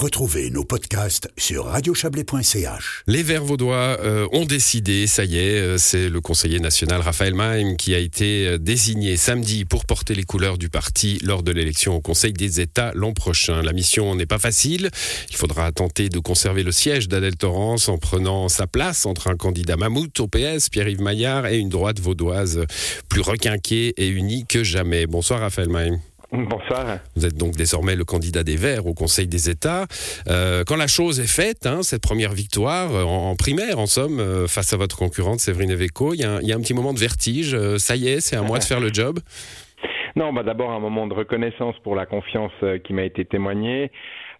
Retrouvez 0.00 0.48
nos 0.48 0.64
podcasts 0.64 1.28
sur 1.36 1.66
radiochablais.ch. 1.66 3.02
Les 3.06 3.22
Verts 3.22 3.44
vaudois 3.44 3.98
euh, 4.00 4.26
ont 4.32 4.46
décidé, 4.46 5.06
ça 5.06 5.26
y 5.26 5.36
est, 5.36 5.60
euh, 5.60 5.76
c'est 5.76 6.08
le 6.08 6.22
conseiller 6.22 6.58
national 6.58 7.02
Raphaël 7.02 7.34
Maim 7.34 7.74
qui 7.74 7.94
a 7.94 7.98
été 7.98 8.46
euh, 8.46 8.56
désigné 8.56 9.18
samedi 9.18 9.66
pour 9.66 9.84
porter 9.84 10.14
les 10.14 10.22
couleurs 10.22 10.56
du 10.56 10.70
parti 10.70 11.18
lors 11.22 11.42
de 11.42 11.52
l'élection 11.52 11.96
au 11.96 12.00
Conseil 12.00 12.32
des 12.32 12.62
États 12.62 12.92
l'an 12.94 13.12
prochain. 13.12 13.60
La 13.60 13.74
mission 13.74 14.14
n'est 14.14 14.24
pas 14.24 14.38
facile. 14.38 14.88
Il 15.28 15.36
faudra 15.36 15.70
tenter 15.70 16.08
de 16.08 16.18
conserver 16.18 16.62
le 16.62 16.72
siège 16.72 17.06
d'Adèle 17.06 17.36
Torrance 17.36 17.90
en 17.90 17.98
prenant 17.98 18.48
sa 18.48 18.66
place 18.66 19.04
entre 19.04 19.28
un 19.28 19.36
candidat 19.36 19.76
mammouth 19.76 20.18
au 20.20 20.28
PS, 20.28 20.70
Pierre-Yves 20.70 21.02
Maillard, 21.02 21.44
et 21.44 21.58
une 21.58 21.68
droite 21.68 22.00
vaudoise 22.00 22.64
plus 23.10 23.20
requinquée 23.20 23.92
et 23.98 24.08
unie 24.08 24.46
que 24.48 24.64
jamais. 24.64 25.06
Bonsoir 25.06 25.40
Raphaël 25.40 25.68
Maim. 25.68 25.98
Bonsoir. 26.32 26.98
Vous 27.16 27.26
êtes 27.26 27.36
donc 27.36 27.56
désormais 27.56 27.96
le 27.96 28.04
candidat 28.04 28.44
des 28.44 28.56
Verts 28.56 28.86
au 28.86 28.94
Conseil 28.94 29.26
des 29.26 29.50
États. 29.50 29.86
Euh, 30.28 30.62
quand 30.64 30.76
la 30.76 30.86
chose 30.86 31.18
est 31.18 31.26
faite, 31.26 31.66
hein, 31.66 31.82
cette 31.82 32.02
première 32.02 32.32
victoire 32.32 32.94
euh, 32.94 33.02
en, 33.02 33.34
primaire, 33.34 33.80
en 33.80 33.86
somme, 33.86 34.20
euh, 34.20 34.46
face 34.46 34.72
à 34.72 34.76
votre 34.76 34.96
concurrente 34.96 35.40
Séverine 35.40 35.70
Eveco, 35.70 36.14
il 36.14 36.20
y, 36.20 36.24
a 36.24 36.56
un 36.56 36.60
petit 36.60 36.74
moment 36.74 36.92
de 36.92 37.00
vertige. 37.00 37.56
ça 37.78 37.96
y 37.96 38.08
est, 38.08 38.20
c'est 38.20 38.36
à 38.36 38.42
moi 38.42 38.58
de 38.58 38.64
faire 38.64 38.80
le 38.80 38.92
job. 38.92 39.18
Non, 40.16 40.32
bah 40.32 40.42
d'abord 40.42 40.72
un 40.72 40.80
moment 40.80 41.06
de 41.06 41.14
reconnaissance 41.14 41.76
pour 41.84 41.94
la 41.94 42.04
confiance 42.04 42.52
qui 42.82 42.92
m'a 42.92 43.04
été 43.04 43.24
témoignée. 43.24 43.92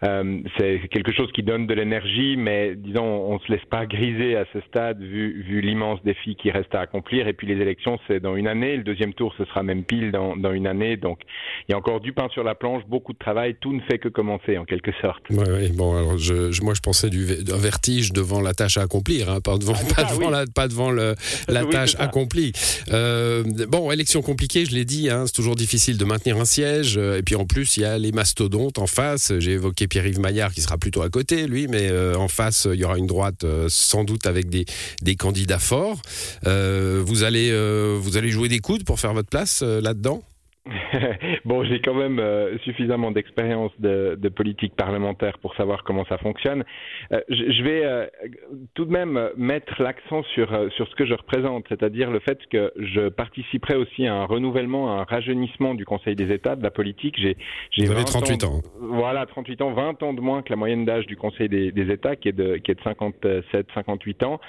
Euh, 0.02 0.40
c'est 0.58 0.80
quelque 0.90 1.12
chose 1.12 1.30
qui 1.32 1.42
donne 1.42 1.66
de 1.66 1.74
l'énergie, 1.74 2.36
mais 2.36 2.74
disons, 2.74 3.04
on 3.04 3.34
ne 3.34 3.38
se 3.40 3.52
laisse 3.52 3.64
pas 3.70 3.84
griser 3.84 4.36
à 4.36 4.46
ce 4.52 4.60
stade 4.62 4.98
vu, 5.00 5.42
vu 5.42 5.60
l'immense 5.60 6.02
défi 6.04 6.36
qui 6.36 6.50
reste 6.50 6.74
à 6.74 6.80
accomplir. 6.80 7.28
Et 7.28 7.34
puis 7.34 7.46
les 7.46 7.60
élections, 7.60 7.98
c'est 8.08 8.20
dans 8.20 8.34
une 8.34 8.46
année. 8.46 8.76
Le 8.76 8.82
deuxième 8.82 9.12
tour, 9.12 9.34
ce 9.36 9.44
sera 9.44 9.62
même 9.62 9.84
pile 9.84 10.10
dans, 10.10 10.36
dans 10.36 10.52
une 10.52 10.66
année. 10.66 10.96
Donc 10.96 11.20
il 11.68 11.72
y 11.72 11.74
a 11.74 11.78
encore 11.78 12.00
du 12.00 12.12
pain 12.12 12.28
sur 12.32 12.44
la 12.44 12.54
planche, 12.54 12.82
beaucoup 12.88 13.12
de 13.12 13.18
travail. 13.18 13.56
Tout 13.60 13.74
ne 13.74 13.80
fait 13.80 13.98
que 13.98 14.08
commencer 14.08 14.56
en 14.56 14.64
quelque 14.64 14.92
sorte. 15.02 15.22
Oui, 15.30 15.44
oui. 15.46 15.72
Bon, 15.74 15.96
alors 15.96 16.16
je, 16.16 16.62
moi, 16.62 16.72
je 16.74 16.80
pensais 16.80 17.10
du, 17.10 17.44
d'un 17.44 17.58
vertige 17.58 18.12
devant 18.12 18.40
la 18.40 18.54
tâche 18.54 18.78
à 18.78 18.82
accomplir, 18.82 19.30
hein, 19.30 19.40
pas 19.40 19.58
devant, 19.58 19.74
ah, 19.74 19.94
pas, 19.94 20.04
devant 20.04 20.30
la, 20.30 20.44
pas 20.46 20.68
devant 20.68 20.90
le, 20.90 21.14
la 21.48 21.64
tâche 21.66 21.94
accomplie. 21.98 22.52
Euh, 22.90 23.44
bon, 23.68 23.90
élection 23.90 24.22
compliquée, 24.22 24.64
je 24.64 24.74
l'ai 24.74 24.86
dit. 24.86 25.10
Hein, 25.10 25.24
c'est 25.26 25.34
toujours 25.34 25.56
difficile 25.56 25.98
de 25.98 26.04
maintenir 26.06 26.38
un 26.38 26.46
siège. 26.46 26.96
Et 26.96 27.22
puis 27.22 27.34
en 27.34 27.44
plus, 27.44 27.76
il 27.76 27.82
y 27.82 27.84
a 27.84 27.98
les 27.98 28.12
mastodontes 28.12 28.78
en 28.78 28.86
face. 28.86 29.38
J'ai 29.38 29.52
évoqué 29.52 29.89
Pierre-Yves 29.90 30.20
Maillard 30.20 30.52
qui 30.52 30.62
sera 30.62 30.78
plutôt 30.78 31.02
à 31.02 31.10
côté, 31.10 31.46
lui, 31.46 31.68
mais 31.68 31.90
euh, 31.90 32.14
en 32.14 32.28
face, 32.28 32.66
il 32.72 32.80
y 32.80 32.84
aura 32.84 32.96
une 32.96 33.06
droite 33.06 33.44
euh, 33.44 33.66
sans 33.68 34.04
doute 34.04 34.26
avec 34.26 34.48
des, 34.48 34.64
candidats 35.16 35.58
forts. 35.58 36.00
Euh, 36.46 37.02
vous, 37.04 37.24
allez, 37.24 37.50
vous 37.98 38.16
allez 38.16 38.30
jouer 38.30 38.48
des 38.48 38.60
coudes 38.60 38.84
pour 38.84 38.98
faire 38.98 39.12
votre 39.12 39.28
place 39.28 39.60
là-dedans? 39.62 40.22
bon, 41.44 41.64
j'ai 41.64 41.80
quand 41.80 41.94
même 41.94 42.18
euh, 42.18 42.58
suffisamment 42.58 43.10
d'expérience 43.10 43.72
de, 43.78 44.16
de, 44.20 44.28
politique 44.28 44.74
parlementaire 44.74 45.38
pour 45.38 45.54
savoir 45.54 45.84
comment 45.84 46.04
ça 46.06 46.18
fonctionne. 46.18 46.64
Euh, 47.12 47.20
je, 47.28 47.50
je, 47.50 47.62
vais 47.62 47.84
euh, 47.84 48.06
tout 48.74 48.84
de 48.84 48.90
même 48.90 49.30
mettre 49.36 49.82
l'accent 49.82 50.22
sur, 50.34 50.48
sur 50.76 50.88
ce 50.88 50.94
que 50.94 51.06
je 51.06 51.14
représente, 51.14 51.66
c'est-à-dire 51.68 52.10
le 52.10 52.20
fait 52.20 52.38
que 52.50 52.72
je 52.76 53.08
participerai 53.08 53.76
aussi 53.76 54.06
à 54.06 54.14
un 54.14 54.24
renouvellement, 54.24 54.96
à 54.96 55.00
un 55.00 55.04
rajeunissement 55.04 55.74
du 55.74 55.84
Conseil 55.84 56.16
des 56.16 56.32
États, 56.32 56.56
de 56.56 56.62
la 56.62 56.70
politique. 56.70 57.16
J'ai, 57.18 57.36
j'ai 57.70 57.84
Vous 57.84 57.92
avez 57.92 58.04
38 58.04 58.44
ans, 58.44 58.60
Voilà, 58.80 59.26
38 59.26 59.62
ans, 59.62 59.72
20 59.72 60.02
ans 60.02 60.12
de 60.12 60.20
moins 60.20 60.42
que 60.42 60.50
la 60.50 60.56
moyenne 60.56 60.84
d'âge 60.84 61.06
du 61.06 61.16
Conseil 61.16 61.48
des, 61.48 61.72
des, 61.72 61.92
États, 61.92 62.16
qui 62.16 62.28
est 62.28 62.32
de, 62.32 62.56
qui 62.56 62.70
est 62.70 62.74
de 62.74 62.82
57, 62.82 63.66
58 63.74 64.22
ans. 64.24 64.40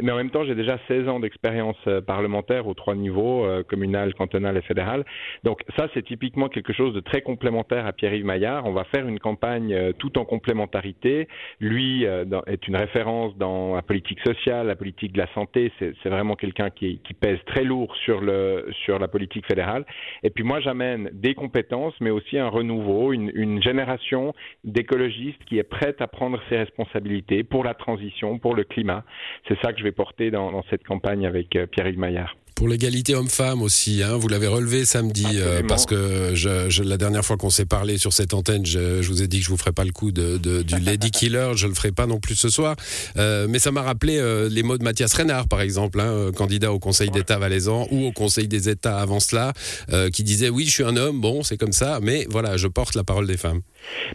mais 0.00 0.12
en 0.12 0.16
même 0.16 0.30
temps, 0.30 0.44
j'ai 0.44 0.54
déjà 0.54 0.78
16 0.88 1.08
ans 1.08 1.20
d'expérience 1.20 1.76
parlementaire 2.06 2.66
aux 2.66 2.74
trois 2.74 2.94
niveaux, 2.94 3.46
communal, 3.68 4.14
cantonal 4.14 4.56
et 4.56 4.62
fédéral. 4.62 5.04
Donc 5.44 5.55
ça, 5.76 5.88
c'est 5.94 6.04
typiquement 6.04 6.48
quelque 6.48 6.72
chose 6.72 6.94
de 6.94 7.00
très 7.00 7.22
complémentaire 7.22 7.86
à 7.86 7.92
Pierre-Yves 7.92 8.24
Maillard. 8.24 8.66
On 8.66 8.72
va 8.72 8.84
faire 8.84 9.06
une 9.06 9.18
campagne 9.18 9.72
euh, 9.72 9.92
tout 9.92 10.18
en 10.18 10.24
complémentarité. 10.24 11.28
Lui 11.60 12.06
euh, 12.06 12.24
est 12.46 12.66
une 12.68 12.76
référence 12.76 13.36
dans 13.36 13.74
la 13.74 13.82
politique 13.82 14.20
sociale, 14.20 14.66
la 14.66 14.76
politique 14.76 15.12
de 15.12 15.18
la 15.18 15.32
santé. 15.34 15.72
C'est 15.78 16.08
vraiment 16.08 16.36
quelqu'un 16.36 16.70
qui, 16.70 17.00
pèse 17.20 17.38
très 17.46 17.64
lourd 17.64 17.94
sur, 18.04 18.20
le, 18.20 18.68
sur 18.84 18.98
la 18.98 19.08
politique 19.08 19.46
fédérale. 19.46 19.84
Et 20.22 20.30
puis 20.30 20.44
moi, 20.44 20.60
j'amène 20.60 21.10
des 21.12 21.34
compétences, 21.34 21.94
mais 22.00 22.10
aussi 22.10 22.38
un 22.38 22.48
renouveau, 22.48 23.12
une, 23.12 23.62
génération 23.62 24.34
d'écologistes 24.64 25.42
qui 25.46 25.58
est 25.58 25.62
prête 25.62 26.00
à 26.02 26.06
prendre 26.06 26.40
ses 26.48 26.58
responsabilités 26.58 27.42
pour 27.42 27.64
la 27.64 27.74
transition, 27.74 28.38
pour 28.38 28.54
le 28.54 28.64
climat. 28.64 29.04
C'est 29.48 29.58
ça 29.60 29.72
que 29.72 29.78
je 29.78 29.84
vais 29.84 29.92
porter 29.92 30.30
dans, 30.30 30.52
dans 30.52 30.62
cette 30.64 30.84
campagne 30.84 31.26
avec 31.26 31.56
euh, 31.56 31.66
Pierre-Yves 31.66 31.98
Maillard. 31.98 32.36
Pour 32.56 32.68
l'égalité 32.68 33.14
homme-femme 33.14 33.60
aussi, 33.60 34.02
hein, 34.02 34.16
vous 34.16 34.28
l'avez 34.28 34.46
relevé 34.46 34.86
samedi 34.86 35.26
euh, 35.34 35.60
parce 35.68 35.84
que 35.84 36.34
je, 36.34 36.70
je, 36.70 36.82
la 36.82 36.96
dernière 36.96 37.22
fois 37.22 37.36
qu'on 37.36 37.50
s'est 37.50 37.66
parlé 37.66 37.98
sur 37.98 38.14
cette 38.14 38.32
antenne, 38.32 38.64
je, 38.64 39.02
je, 39.02 39.08
vous 39.10 39.22
ai 39.22 39.28
dit 39.28 39.40
que 39.40 39.44
je 39.44 39.50
vous 39.50 39.58
ferai 39.58 39.72
pas 39.72 39.84
le 39.84 39.92
coup 39.92 40.10
de, 40.10 40.38
de 40.38 40.62
du 40.62 40.76
Lady 40.86 41.10
Killer, 41.10 41.50
je 41.54 41.66
le 41.66 41.74
ferai 41.74 41.92
pas 41.92 42.06
non 42.06 42.18
plus 42.18 42.34
ce 42.34 42.48
soir. 42.48 42.74
Euh, 43.18 43.46
mais 43.46 43.58
ça 43.58 43.72
m'a 43.72 43.82
rappelé 43.82 44.16
euh, 44.16 44.48
les 44.50 44.62
mots 44.62 44.78
de 44.78 44.84
Mathias 44.84 45.12
Renard, 45.12 45.48
par 45.48 45.60
exemple, 45.60 46.00
hein, 46.00 46.30
candidat 46.34 46.72
au 46.72 46.78
Conseil 46.78 47.10
d'État 47.10 47.38
valaisan 47.38 47.88
ou 47.90 48.06
au 48.06 48.12
Conseil 48.12 48.48
des 48.48 48.70
États 48.70 49.00
avant 49.00 49.20
cela, 49.20 49.52
qui 50.10 50.24
disait 50.24 50.48
oui, 50.48 50.64
je 50.64 50.70
suis 50.70 50.84
un 50.84 50.96
homme, 50.96 51.20
bon, 51.20 51.42
c'est 51.42 51.58
comme 51.58 51.72
ça, 51.72 51.98
mais 52.00 52.24
voilà, 52.30 52.56
je 52.56 52.68
porte 52.68 52.94
la 52.94 53.04
parole 53.04 53.26
des 53.26 53.36
femmes. 53.36 53.60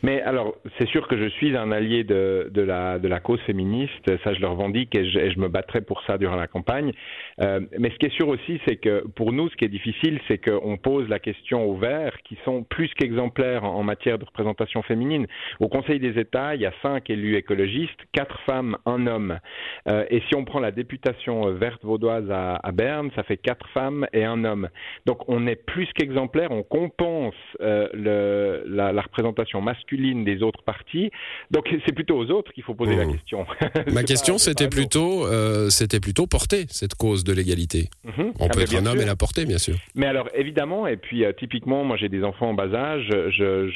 Mais 0.01 0.19
alors, 0.23 0.55
c'est 0.79 0.87
sûr 0.87 1.07
que 1.07 1.15
je 1.15 1.29
suis 1.29 1.55
un 1.55 1.71
allié 1.71 2.03
de, 2.03 2.49
de, 2.51 2.61
la, 2.61 2.97
de 2.97 3.07
la 3.07 3.19
cause 3.19 3.39
féministe, 3.45 4.11
ça 4.23 4.33
je 4.33 4.39
le 4.39 4.47
revendique 4.47 4.95
et 4.95 5.09
je, 5.09 5.19
et 5.19 5.31
je 5.31 5.39
me 5.39 5.47
battrai 5.47 5.81
pour 5.81 6.01
ça 6.07 6.17
durant 6.17 6.35
la 6.35 6.47
campagne. 6.47 6.91
mais 7.37 7.91
ce 7.91 7.97
qui 7.99 8.07
est 8.07 8.15
sûr 8.15 8.30
aussi, 8.31 8.59
c'est 8.67 8.77
que 8.77 9.05
pour 9.15 9.31
nous, 9.31 9.49
ce 9.49 9.55
qui 9.55 9.65
est 9.65 9.69
difficile, 9.69 10.19
c'est 10.27 10.37
qu'on 10.37 10.77
pose 10.77 11.07
la 11.09 11.19
question 11.19 11.63
aux 11.65 11.75
Verts, 11.75 12.17
qui 12.23 12.37
sont 12.45 12.63
plus 12.63 12.89
qu'exemplaires 12.95 13.63
en, 13.63 13.83
matière 13.83 14.17
de 14.17 14.25
représentation 14.25 14.81
féminine. 14.83 15.27
Au 15.59 15.67
Conseil 15.67 15.99
des 15.99 16.19
États, 16.19 16.55
il 16.55 16.61
y 16.61 16.65
a 16.65 16.73
cinq 16.81 17.09
élus 17.09 17.35
écologistes, 17.35 17.99
quatre 18.13 18.39
femmes, 18.45 18.77
un 18.85 19.07
homme. 19.07 19.39
Euh, 19.87 20.05
et 20.09 20.21
si 20.27 20.35
on 20.35 20.45
prend 20.45 20.59
la 20.59 20.71
députation 20.71 21.51
verte 21.53 21.83
vaudoise 21.83 22.29
à, 22.29 22.55
à, 22.55 22.71
Berne, 22.71 23.09
ça 23.15 23.23
fait 23.23 23.37
quatre 23.37 23.67
femmes 23.73 24.07
et 24.13 24.23
un 24.23 24.43
homme. 24.45 24.69
Donc 25.05 25.27
on 25.27 25.47
est 25.47 25.55
plus 25.55 25.87
qu'exemplaires, 25.95 26.51
on 26.51 26.63
compense 26.63 27.33
euh, 27.61 27.87
le, 27.93 28.63
la, 28.67 28.93
la, 28.93 29.01
représentation 29.01 29.61
masculine 29.61 30.23
des 30.23 30.41
autres 30.43 30.63
partis. 30.63 31.11
Donc 31.49 31.67
c'est 31.85 31.93
plutôt 31.93 32.17
aux 32.17 32.29
autres 32.31 32.51
qu'il 32.53 32.63
faut 32.63 32.75
poser 32.75 32.95
la 32.95 33.05
mmh. 33.05 33.11
question. 33.11 33.45
Ma 33.91 34.03
question, 34.11 34.37
c'était 34.37 34.69
plutôt, 34.69 35.25
euh, 35.25 35.69
c'était 35.69 35.99
plutôt 35.99 36.27
porter 36.27 36.65
cette 36.69 36.95
cause 36.95 37.23
de 37.23 37.33
l'égalité. 37.33 37.89
Mmh. 38.03 38.20
On 38.39 38.47
peut 38.47 38.61
être 38.61 38.75
un 38.75 38.85
homme 38.85 38.99
et 38.99 39.05
la 39.05 39.15
porter, 39.15 39.45
bien 39.45 39.57
sûr. 39.57 39.75
Mais 39.95 40.05
alors, 40.05 40.27
évidemment, 40.33 40.87
et 40.87 40.97
puis 40.97 41.25
euh, 41.25 41.31
typiquement, 41.33 41.83
moi 41.83 41.97
j'ai 41.97 42.09
des 42.09 42.23
enfants 42.23 42.49
en 42.49 42.53
bas 42.53 42.73
âge, 42.73 43.09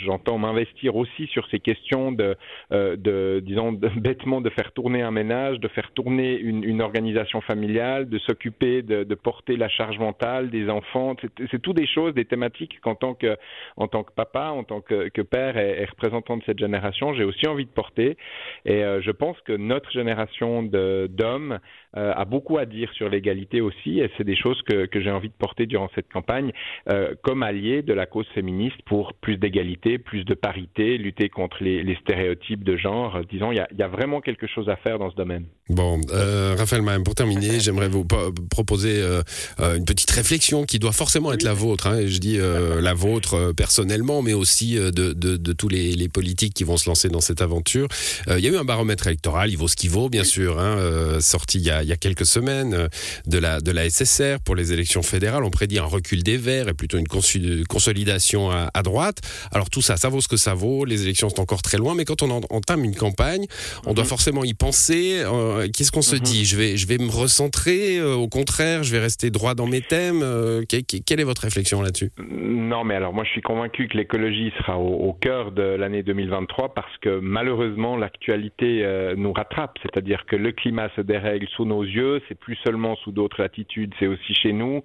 j'entends 0.05 0.37
m'investir 0.37 0.95
aussi 0.95 1.27
sur 1.27 1.47
ces 1.49 1.59
questions 1.59 2.11
de, 2.11 2.35
euh, 2.71 2.95
de 2.95 3.41
disons, 3.43 3.73
de, 3.73 3.89
bêtement 3.99 4.41
de 4.41 4.49
faire 4.49 4.71
tourner 4.71 5.01
un 5.01 5.11
ménage, 5.11 5.59
de 5.59 5.67
faire 5.67 5.91
tourner 5.91 6.37
une, 6.37 6.63
une 6.63 6.81
organisation 6.81 7.41
familiale, 7.41 8.09
de 8.09 8.19
s'occuper 8.19 8.81
de, 8.81 9.03
de, 9.03 9.15
porter 9.15 9.57
la 9.57 9.69
charge 9.69 9.97
mentale 9.97 10.49
des 10.49 10.69
enfants. 10.69 11.15
C'est 11.51 11.61
tout 11.61 11.73
des 11.73 11.87
choses, 11.87 12.13
des 12.13 12.25
thématiques 12.25 12.79
qu'en 12.81 12.95
tant 12.95 13.13
que, 13.13 13.37
en 13.77 13.87
tant 13.87 14.03
que 14.03 14.11
papa, 14.11 14.49
en 14.49 14.63
tant 14.63 14.81
que, 14.81 15.09
que 15.09 15.21
père 15.21 15.57
et, 15.57 15.81
et, 15.81 15.85
représentant 15.85 16.37
de 16.37 16.43
cette 16.45 16.59
génération, 16.59 17.13
j'ai 17.13 17.23
aussi 17.23 17.47
envie 17.47 17.65
de 17.65 17.71
porter. 17.71 18.17
Et 18.65 18.83
euh, 18.83 19.01
je 19.01 19.11
pense 19.11 19.39
que 19.41 19.53
notre 19.53 19.91
génération 19.91 20.63
d'hommes 20.63 21.59
a 21.93 22.25
beaucoup 22.25 22.57
à 22.57 22.65
dire 22.65 22.91
sur 22.91 23.07
l'égalité 23.07 23.61
aussi, 23.61 24.01
et 24.01 24.11
c'est 24.17 24.25
des 24.25 24.34
choses 24.35 24.61
que, 24.63 24.85
que 24.85 25.01
j'ai 25.01 25.11
envie 25.11 25.29
de 25.29 25.33
porter 25.33 25.65
durant 25.65 25.89
cette 25.95 26.11
campagne 26.11 26.51
euh, 26.89 27.13
comme 27.23 27.43
allié 27.43 27.81
de 27.81 27.93
la 27.93 28.05
cause 28.05 28.27
féministe 28.33 28.77
pour 28.85 29.13
plus 29.13 29.37
d'égalité, 29.37 29.97
plus 29.97 30.23
de 30.23 30.33
parité, 30.33 30.97
lutter 30.97 31.29
contre 31.29 31.57
les, 31.61 31.83
les 31.83 31.95
stéréotypes 31.95 32.63
de 32.63 32.77
genre. 32.77 33.19
Disons, 33.29 33.51
il 33.51 33.57
y, 33.57 33.59
a, 33.59 33.67
y, 33.77 33.83
a, 33.83 33.87
vraiment 33.87 34.21
quelque 34.21 34.47
chose 34.47 34.69
à 34.69 34.75
faire 34.75 34.99
dans 34.99 35.11
ce 35.11 35.15
domaine. 35.15 35.45
Bon, 35.69 35.99
euh, 36.11 36.55
Raphaël 36.57 36.81
Mahem, 36.81 37.03
pour 37.03 37.15
terminer, 37.15 37.59
j'aimerais 37.59 37.87
vous 37.87 38.05
proposer 38.05 39.01
euh, 39.01 39.21
euh, 39.59 39.77
une 39.77 39.85
petite 39.85 40.11
réflexion 40.11 40.65
qui 40.65 40.79
doit 40.79 40.91
forcément 40.91 41.33
être 41.33 41.43
la 41.43 41.53
vôtre. 41.53 41.87
Hein, 41.87 41.99
et 41.99 42.07
je 42.07 42.19
dis 42.19 42.37
euh, 42.39 42.81
la 42.81 42.93
vôtre 42.93 43.33
euh, 43.35 43.53
personnellement, 43.53 44.21
mais 44.21 44.33
aussi 44.33 44.75
de, 44.75 44.89
de, 44.89 45.13
de 45.13 45.53
tous 45.53 45.69
les, 45.69 45.93
les, 45.93 46.09
politiques 46.09 46.53
qui 46.53 46.63
vont 46.63 46.77
se 46.77 46.87
lancer 46.89 47.09
dans 47.09 47.19
cette 47.19 47.41
aventure. 47.41 47.87
Il 48.27 48.39
y 48.39 48.47
a 48.47 48.51
eu 48.51 48.57
un 48.57 48.63
baromètre 48.63 49.07
électoral, 49.07 49.49
il 49.49 49.57
vaut 49.57 49.67
ce 49.67 49.75
qu'il 49.75 49.89
vaut, 49.89 50.09
bien 50.09 50.23
sûr, 50.23 50.59
hein, 50.59 51.19
sorti 51.19 51.57
il 51.57 51.65
y, 51.65 51.69
a, 51.69 51.83
il 51.83 51.89
y 51.89 51.91
a 51.91 51.97
quelques 51.97 52.25
semaines 52.25 52.87
de 53.25 53.37
la, 53.37 53.59
de 53.59 53.71
la 53.71 53.89
SSR 53.89 54.24
pour 54.43 54.55
les 54.55 54.73
élections 54.73 55.01
fédérales. 55.01 55.43
On 55.43 55.49
prédit 55.49 55.79
un 55.79 55.85
recul 55.85 56.23
des 56.23 56.37
Verts 56.37 56.67
et 56.67 56.73
plutôt 56.73 56.97
une 56.97 57.07
consolidation 57.07 58.51
à, 58.51 58.69
à, 58.73 58.83
droite. 58.83 59.19
Alors 59.51 59.69
tout 59.69 59.81
ça, 59.81 59.97
ça 59.97 60.09
vaut 60.09 60.21
ce 60.21 60.27
que 60.27 60.37
ça 60.37 60.53
vaut. 60.53 60.85
Les 60.85 61.03
élections 61.03 61.29
sont 61.29 61.41
encore 61.41 61.61
très 61.61 61.77
loin, 61.77 61.95
mais 61.95 62.05
quand 62.05 62.21
on 62.21 62.29
entame 62.29 62.83
une 62.83 62.95
campagne, 62.95 63.45
on 63.85 63.93
doit 63.93 64.03
mhm. 64.03 64.09
forcément 64.09 64.43
y 64.43 64.53
penser. 64.53 65.21
Euh, 65.23 65.67
Qu'est-ce 65.73 65.91
qu'on 65.91 66.01
se 66.01 66.15
mhm. 66.15 66.21
dit? 66.21 66.45
Je 66.45 66.57
vais, 66.57 66.77
je 66.77 66.87
vais 66.87 66.97
me 66.97 67.09
recentrer. 67.09 67.97
Euh, 67.97 68.15
au 68.15 68.27
contraire, 68.27 68.83
je 68.83 68.91
vais 68.91 68.99
rester 68.99 69.29
droit 69.29 69.55
dans 69.55 69.67
mes 69.67 69.81
thèmes. 69.81 70.21
Euh, 70.23 70.63
que, 70.69 70.77
que, 70.77 70.97
quelle 71.05 71.19
est 71.19 71.25
votre 71.25 71.43
réflexion 71.43 71.81
là-dessus? 71.81 72.11
Non, 72.19 72.83
mais 72.83 72.95
alors 72.95 73.13
moi, 73.13 73.23
je 73.23 73.29
suis 73.29 73.41
convaincu 73.41 73.87
que 73.87 73.97
l'écologie 73.97 74.51
sera 74.57 74.77
au, 74.77 75.09
au, 75.09 75.13
cœur 75.13 75.51
de 75.51 75.63
l'année 75.63 76.03
2023 76.03 76.73
parce 76.73 76.97
que 77.01 77.19
malheureusement, 77.19 77.97
l'actualité 77.97 78.85
nous 79.17 79.33
rattrape. 79.33 79.77
C'est-à-dire 79.81 80.25
que 80.27 80.35
le 80.35 80.51
climat 80.51 80.89
se 80.95 81.01
dérègle 81.01 81.47
sous 81.55 81.65
nos 81.65 81.83
yeux. 81.83 82.21
C'est 82.27 82.37
plus 82.37 82.57
seulement 82.63 82.95
sous 82.97 83.11
d'autres 83.11 83.41
latitudes, 83.41 83.93
aussi 84.07 84.33
chez 84.33 84.53
nous. 84.53 84.83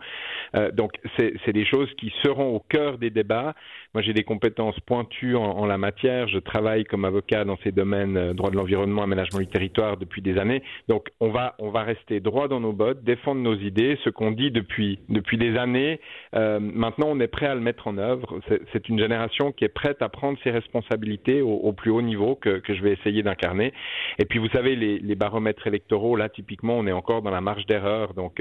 Euh, 0.57 0.71
donc 0.71 0.93
c'est 1.17 1.53
des 1.53 1.65
choses 1.65 1.89
qui 1.99 2.13
seront 2.23 2.55
au 2.57 2.61
cœur 2.61 2.99
des 2.99 3.11
débats. 3.11 3.55
Moi, 3.93 4.03
j'ai 4.03 4.13
des 4.13 4.23
compétences 4.23 4.79
pointues 4.81 5.35
en, 5.35 5.67
la 5.67 5.77
matière. 5.77 6.29
Je 6.29 6.39
travaille 6.39 6.85
comme 6.85 7.05
avocat 7.05 7.45
dans 7.45 7.59
ces 7.65 7.73
domaines 7.73 8.17
euh, 8.17 8.35
droit 8.35 8.51
de 8.51 8.57
l'environnement, 8.57 9.03
aménagement 9.03 9.41
du 9.41 9.49
territoire 9.49 9.97
depuis 9.97 10.23
des 10.23 10.39
années. 10.39 10.63
Donc, 10.87 11.09
on 11.19 11.31
va, 11.31 11.57
on 11.59 11.71
va 11.71 11.83
rester 11.83 12.21
droit 12.21 12.47
dans 12.47 12.61
nos 12.61 12.73
bottes, 12.73 13.03
défendre 13.03 13.41
nos 13.41 13.57
idées, 13.57 13.99
ce 14.05 14.11
qu'on 14.11 14.31
dit 14.31 14.53
depuis, 14.53 15.01
depuis 15.09 15.39
des 15.39 15.57
années. 15.57 15.99
Euh, 16.37 16.61
maintenant, 16.61 17.09
on 17.11 17.19
est 17.19 17.27
prêt 17.27 17.47
à 17.47 17.55
le 17.57 17.61
mettre 17.61 17.89
en 17.89 17.99
œuvre. 17.99 18.39
C'est 18.73 18.89
une 18.89 19.01
génération 19.01 19.51
qui 19.51 19.65
est 19.65 19.69
prête 19.69 20.03
à 20.03 20.09
prendre 20.09 20.39
ses 20.45 20.51
responsabilités 20.51 21.43
au, 21.43 21.73
plus 21.73 21.91
haut 21.91 22.03
niveau 22.03 22.37
que, 22.37 22.59
que, 22.59 22.75
je 22.75 22.83
vais 22.83 22.93
essayer 22.93 23.25
d'incarner. 23.25 23.73
Et 24.21 24.25
puis, 24.25 24.39
vous 24.39 24.49
savez, 24.51 24.77
les, 24.77 25.15
baromètres 25.17 25.67
électoraux, 25.67 26.15
là, 26.15 26.29
typiquement, 26.29 26.79
on 26.79 26.87
est 26.87 26.93
encore 26.93 27.23
dans 27.23 27.31
la 27.31 27.41
marge 27.41 27.67
d'erreur. 27.67 28.15
Donc, 28.15 28.41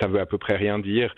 ça 0.00 0.06
veut 0.14 0.20
à 0.20 0.26
peu 0.26 0.38
près 0.38 0.56
rien 0.56 0.78
dire. 0.78 1.14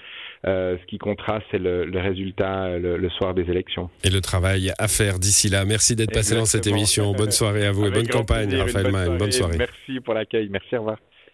Euh, 0.47 0.77
ce 0.81 0.87
qui 0.87 0.99
contraste, 0.99 1.47
c'est 1.51 1.59
le, 1.59 1.85
le, 1.85 2.01
résultat 2.01 2.79
le, 2.79 2.97
le 2.97 3.11
soir 3.11 3.35
des 3.35 3.43
élections. 3.43 3.91
Et 4.05 4.11
le 4.11 4.21
travail 4.21 4.73
à 4.79 4.89
faire 4.89 5.19
d'ici 5.19 5.49
là. 5.49 5.65
Merci 5.65 5.97
d'être 5.97 6.13
passé 6.13 6.35
dans 6.35 6.45
cette 6.45 6.67
émission. 6.67 7.13
Bonne 7.13 7.31
soirée 7.31 7.67
à 7.67 7.73
vous 7.73 7.87
et 7.87 7.91
bonne 7.91 8.09
campagne, 8.09 8.55
Raphaël 8.55 8.93
Mann. 8.93 9.19
Bonne 9.19 9.33
soirée. 9.33 9.59
Merci 9.59 10.01
pour 10.01 10.15
l'accueil. 10.15 10.49
Merci, 10.51 10.77
au 10.77 10.81
revoir. 10.81 10.99